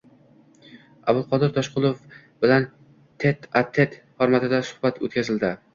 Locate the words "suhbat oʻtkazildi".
4.73-5.59